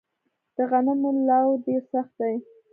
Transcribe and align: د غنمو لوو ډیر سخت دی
د 0.55 0.57
غنمو 0.69 1.09
لوو 1.27 1.53
ډیر 1.65 1.81
سخت 1.91 2.13
دی 2.19 2.35